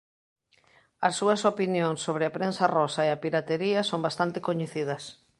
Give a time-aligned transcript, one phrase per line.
[1.07, 5.03] As súas opinións sobre a prensa rosa e a piratería son bastante coñecidas.